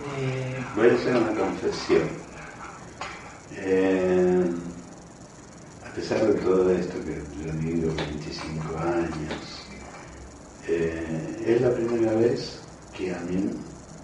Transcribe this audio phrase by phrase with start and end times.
[0.00, 2.08] Eh, voy a hacer una confesión.
[3.56, 4.50] Eh,
[5.90, 9.66] a pesar de todo esto que yo he vivido 25 años,
[10.68, 12.60] eh, es la primera vez
[12.96, 13.50] que a mí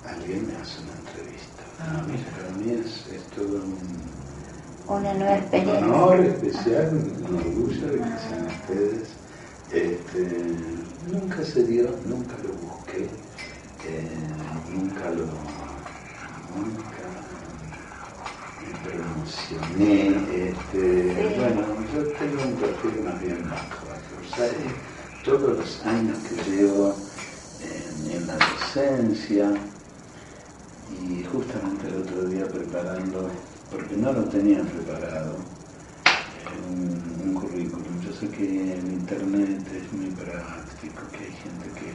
[0.05, 1.63] alguien me hace una entrevista.
[1.79, 2.25] Ah, mira.
[2.37, 3.79] Para mí es, es todo un,
[4.89, 5.87] Una nueva un experiencia.
[5.87, 6.91] honor especial,
[7.29, 9.09] un orgullo de que sean ustedes.
[9.73, 10.29] Este,
[11.11, 13.05] nunca se dio, nunca lo busqué,
[13.87, 14.09] eh,
[14.73, 15.27] nunca lo
[16.55, 17.03] nunca
[18.61, 20.51] me promocioné.
[20.51, 23.87] Este, Bueno, yo tengo un perfil más bien bajo.
[24.21, 26.95] O todos los años que llevo
[27.61, 29.51] en, en la docencia
[30.91, 33.31] y justamente el otro día preparando,
[33.71, 35.37] porque no lo tenía preparado,
[36.69, 37.84] un, un currículum.
[38.33, 41.89] Que en internet es muy práctico, que hay gente que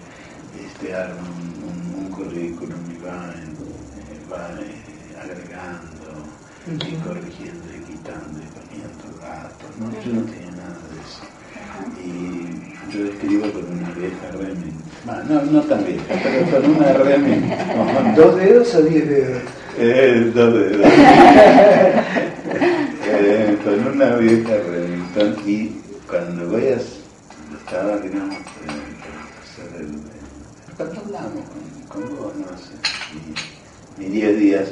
[0.63, 6.09] este, arma un, un- un currículum y va, en- eh, va eh, agregando
[6.67, 9.69] y corrigiendo y quitando y poniendo datos.
[9.80, 9.85] ¿no?
[10.02, 11.23] Yo no tenía nada de eso.
[12.05, 12.07] Y
[12.95, 14.83] yo escribo con una vieja Remington.
[15.07, 17.57] Ah, no, no tan vieja, pero con una Remington.
[17.95, 19.41] Con ¿Dos dedos o diez dedos?
[19.77, 20.94] eh, dos dedos.
[23.11, 25.78] Eh, con una vieja Remington y
[26.09, 31.43] cuando voy a estaba digamos hacer el, el- cuando hablamos
[31.88, 32.73] con, con vos no sé
[33.97, 34.67] ni, ni 10 días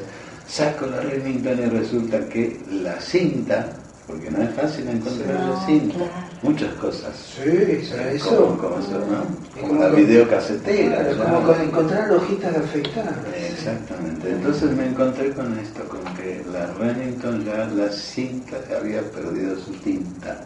[0.47, 3.73] saco la Remington y resulta que la cinta
[4.07, 6.11] porque no es fácil encontrar la cinta claro.
[6.41, 7.41] muchas cosas Sí.
[7.45, 8.35] Eh, eso.
[8.55, 9.25] como, como eso, ¿no?
[9.61, 13.13] Como como la videocasetera Claro, como con encontrar hojitas de afeitar.
[13.51, 14.31] Exactamente.
[14.31, 19.73] Entonces me encontré con esto, con que la Remington ya la cinta había perdido su
[19.73, 20.45] tinta,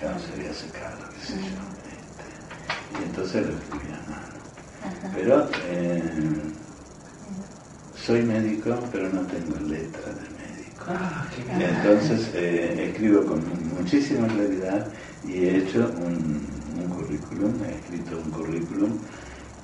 [0.00, 1.40] Ya no se había secado, qué sé yo.
[1.90, 5.12] este, y entonces lo escribí a mano.
[5.14, 6.02] Pero eh,
[7.94, 10.84] soy médico, pero no tengo letra de médico.
[10.88, 11.62] Ah, qué bien.
[11.62, 13.42] Entonces eh, escribo con
[13.74, 14.92] muchísima claridad
[15.24, 16.48] y he hecho un,
[16.78, 18.98] un currículum, he escrito un currículum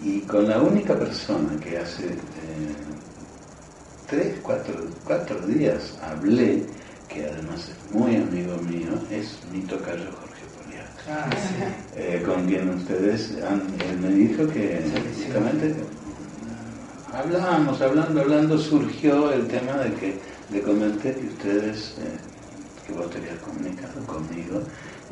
[0.01, 2.75] y con la única persona que hace eh,
[4.09, 6.67] tres, cuatro, cuatro días hablé,
[7.13, 10.89] que además es muy amigo mío, es mi tocayo Jorge Poliak.
[11.09, 11.55] Ah, sí.
[11.97, 14.81] Eh, con quien ustedes han, él me dijo que
[15.13, 15.75] Sí, justamente eh,
[17.13, 20.21] hablábamos, hablando, hablando, surgió el tema de que
[20.51, 22.19] le comenté que ustedes, eh,
[22.87, 24.63] que vos te habías comunicado conmigo,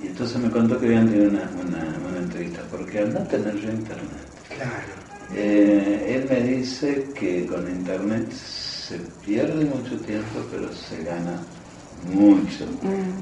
[0.03, 3.55] y entonces me contó que habían tenido una, una, una entrevista, porque al no tener
[3.57, 4.71] yo internet, Claro.
[5.35, 11.45] eh, él me dice que con internet se pierde mucho tiempo, pero se gana
[12.07, 12.67] mucho.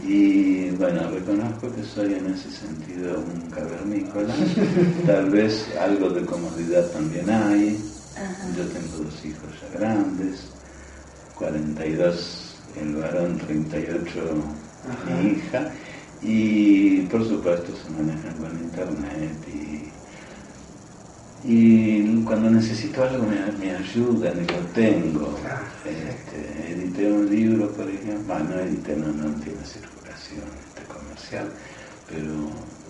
[0.06, 4.34] Y bueno, reconozco que soy en ese sentido un cavernícola.
[5.06, 7.78] Tal vez algo de comodidad también hay.
[8.56, 10.50] Yo tengo dos hijos ya grandes,
[11.37, 14.21] 42 el varón, 38
[15.06, 15.71] mi hija.
[16.21, 19.69] Y por supuesto se manejan con internet y
[21.44, 25.34] y cuando necesito algo me, me ayudan y lo tengo.
[25.37, 25.65] Claro.
[25.84, 26.68] Este,
[26.99, 31.53] edité un libro, por ejemplo, bueno, no edité, no, no tiene circulación este, comercial,
[32.09, 32.33] pero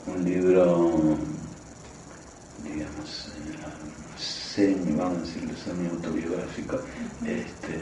[0.07, 1.19] un libro,
[2.65, 6.81] digamos, eh, semi, vamos a decirlo, semi-autobiográfico,
[7.27, 7.79] este,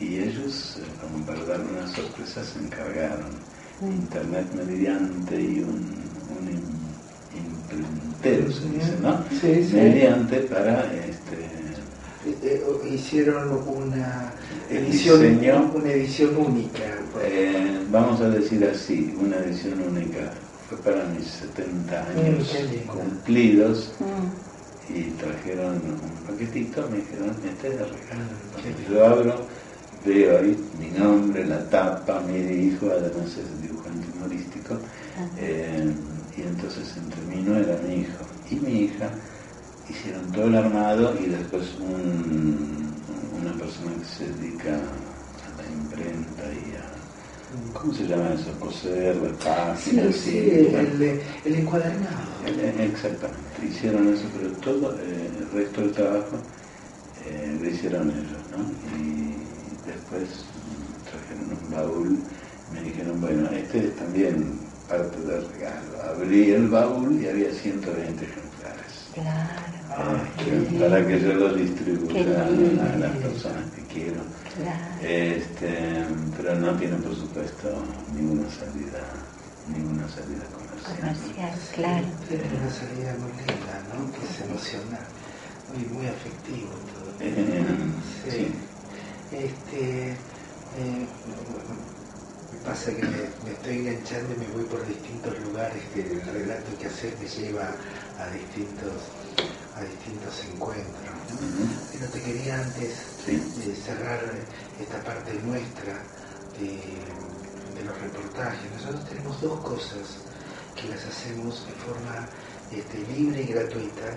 [0.00, 3.42] y ellos, eh, como para darme una sorpresa, se encargaron,
[3.80, 9.24] internet mediante y un, un im- imprentero, se dice, ¿no?
[9.40, 9.74] Sí, sí.
[9.76, 11.41] Mediante para este,
[12.24, 14.32] Eh, eh, hicieron una
[14.70, 15.72] edición, diseño.
[15.74, 16.78] una edición única.
[17.22, 20.32] Eh, vamos a decir así, una edición única.
[20.68, 24.96] Fue para mis 70 años Mm, cumplidos Mm.
[24.96, 28.88] y trajeron un paquetito, me dijeron, este es de regalo.
[28.90, 29.46] Yo abro,
[30.06, 34.76] veo ahí mi nombre, la tapa, mi hijo, además es dibujante humorístico,
[35.38, 35.92] eh,
[36.36, 39.10] y entonces entre mí no era mi hijo y mi hija
[39.92, 43.04] hicieron todo el armado y después un-
[43.40, 48.50] una persona que se dedica a la imprenta y a, ¿cómo se llama eso?
[48.60, 50.16] Coser, de Sí, páginas.
[50.16, 52.32] sí, y- el, el, el encuadernado.
[52.46, 56.38] eh, Exactamente, hicieron eso, pero todo eh, el resto del trabajo
[57.70, 58.70] hicieron ellos, ¿no?
[58.96, 59.36] Y
[59.86, 60.44] después
[61.10, 62.18] trajeron un baúl,
[62.72, 66.02] me dijeron, bueno, este es también parte del regalo.
[66.02, 69.10] Abrí el baúl y había 120 ejemplares.
[69.14, 69.81] Claro.
[69.92, 74.22] Este, para que yo los distribuya a las personas que quiero.
[74.56, 75.02] Claro.
[75.02, 76.04] Este,
[76.36, 77.68] pero no tiene, por supuesto,
[78.14, 79.04] ninguna salida,
[79.68, 80.96] ninguna salida comercial.
[80.96, 82.06] Comercial, claro.
[82.28, 84.10] Tiene una salida muy linda, ¿no?
[84.12, 85.06] Que es emocional,
[85.74, 87.12] muy, muy afectivo todo.
[87.22, 87.64] Eh,
[88.30, 88.52] sí.
[89.32, 91.06] Este, eh,
[92.52, 96.20] me pasa que me, me estoy enganchando y me voy por distintos lugares que el
[96.22, 97.68] relato que haces me lleva
[98.18, 98.92] a distintos,
[99.82, 101.14] a distintos encuentros.
[101.30, 101.68] ¿no?
[101.92, 102.90] Pero te quería antes
[103.24, 103.36] Sí.
[103.66, 104.20] de cerrar
[104.80, 105.94] esta parte nuestra
[106.58, 106.74] de,
[107.78, 108.70] de los reportajes.
[108.76, 110.18] Nosotros tenemos dos cosas
[110.74, 112.28] que las hacemos de forma
[112.72, 114.08] este, libre y gratuita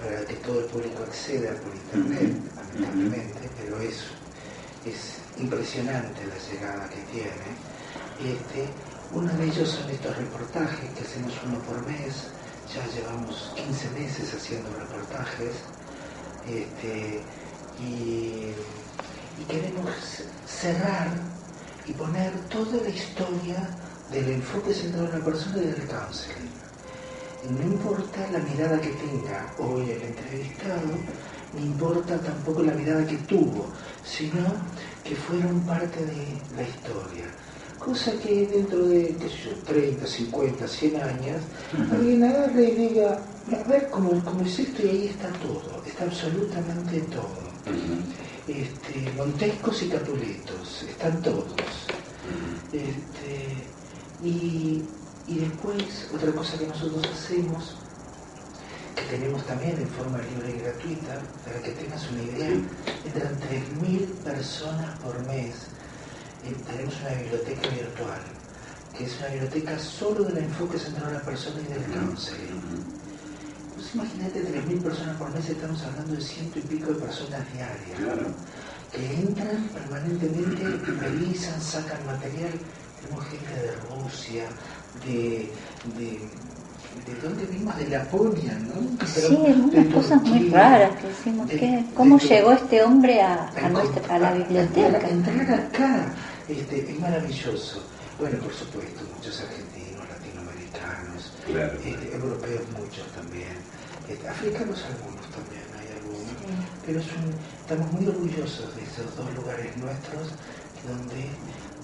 [0.00, 3.96] para que todo el público acceda por internet, lamentablemente, pero es,
[4.86, 7.48] es impresionante la llegada que tiene.
[8.34, 8.66] Este,
[9.12, 12.14] uno de ellos son estos reportajes que hacemos uno por mes,
[12.74, 15.56] ya llevamos 15 meses haciendo reportajes.
[16.46, 17.22] Este,
[17.80, 18.54] y,
[19.48, 19.90] queremos
[20.46, 21.08] cerrar
[21.86, 23.70] y poner toda la historia
[24.10, 26.50] del enfoque centrado en la persona y del counseling.
[27.50, 30.90] No importa la mirada que tenga hoy el entrevistado,
[31.54, 33.66] ni importa tampoco la mirada que tuvo,
[34.04, 34.44] sino
[35.04, 37.26] que fueron parte de la historia.
[37.78, 41.42] Cosa que dentro de, qué sé yo, 30, 50, 100 años,
[41.90, 43.22] alguien agarre y diga,
[43.52, 47.48] a ver cómo, cómo es esto y ahí está todo, está absolutamente todo
[48.48, 51.52] este, Montescos y Capuletos, están todos.
[52.72, 53.66] Este,
[54.22, 54.88] y,
[55.26, 57.76] y después, otra cosa que nosotros hacemos,
[58.96, 62.48] que tenemos también en forma libre y gratuita, para que tengas una idea,
[63.04, 65.70] entran 3.000 personas por mes.
[66.42, 68.20] Tenemos una biblioteca virtual,
[68.96, 72.84] que es una biblioteca solo del enfoque centrado en la persona y del counseling.
[73.74, 77.98] Pues imagínate 3.000 personas por mes, estamos hablando de ciento y pico de personas diarias
[77.98, 78.34] Claro.
[78.92, 82.52] que entran permanentemente, revisan, sacan material.
[83.00, 84.44] Tenemos gente de Rusia,
[85.04, 85.52] de,
[85.96, 86.30] de,
[87.06, 89.06] de dónde vimos, de Laponia, ¿no?
[89.06, 91.84] Sí, de unas cosas muy raras que decimos, de- ¿qué?
[91.94, 95.06] ¿cómo de- llegó este hombre a, a, a nuestra, a la a- biblioteca?
[95.06, 96.12] a entrar acá
[96.48, 97.86] este, es maravilloso.
[98.18, 101.78] Bueno, por supuesto, muchos argentinos, latinoamericanos, Claro.
[101.84, 103.58] este, europeos muchos también,
[104.08, 106.38] este, africanos algunos también, hay algunos.
[106.38, 106.46] Sí.
[106.84, 110.32] Pero es un- estamos muy orgullosos de esos dos lugares nuestros
[110.86, 111.28] donde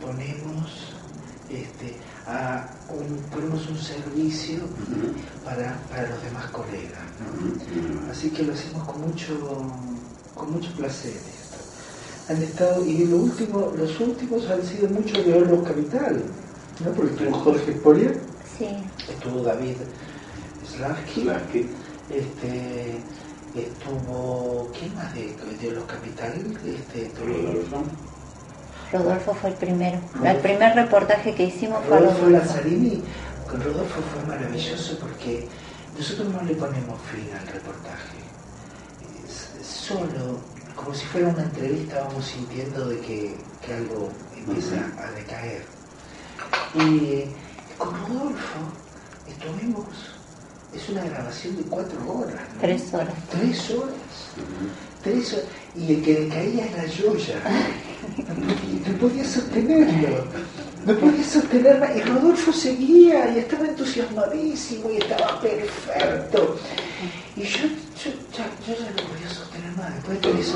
[0.00, 0.96] ponemos
[1.48, 4.60] este, a un, ponemos un servicio
[5.44, 7.04] para, para los demás colegas.
[7.20, 8.10] ¿no?
[8.10, 9.70] Así que lo hacemos con mucho,
[10.34, 11.20] con mucho placer.
[12.28, 16.22] Han estado, y lo último, los últimos han sido muchos de Orlos Capital,
[16.84, 16.90] ¿no?
[16.92, 18.18] porque estuvo Jorge Polier,
[18.58, 18.68] Sí,
[19.10, 19.74] estuvo David
[20.64, 21.28] Slavsky,
[22.08, 23.00] este,
[23.54, 26.34] estuvo, ¿quién más de, de los Capital?
[26.64, 27.82] Este, Rodolfo.
[28.92, 29.98] Rodolfo fue el primero.
[30.24, 32.46] El primer reportaje que hicimos fue Rodolfo Rodolfo.
[32.46, 33.02] Lazzarini,
[33.50, 35.48] con Rodolfo fue maravilloso porque
[35.98, 38.18] nosotros no le ponemos fin al reportaje.
[39.62, 40.38] Solo,
[40.74, 45.64] como si fuera una entrevista, vamos sintiendo de que, que algo empieza a decaer.
[46.74, 47.24] Y
[47.78, 48.60] con Rodolfo
[49.28, 49.86] estuvimos,
[50.74, 52.34] es una grabación de cuatro horas.
[52.54, 52.60] ¿no?
[52.60, 53.14] Tres horas.
[53.30, 53.94] Tres horas.
[55.02, 55.46] Tres horas.
[55.76, 57.40] Y el que decaía era yo ya.
[58.18, 60.24] No podía, no podía sostenerlo.
[60.86, 61.96] No podía sostenerlo.
[61.96, 66.56] Y Rodolfo seguía y estaba entusiasmadísimo y estaba perfecto.
[67.36, 67.66] Y yo,
[68.04, 69.94] yo, ya, yo ya no podía sostener más.
[69.94, 70.54] Después de horas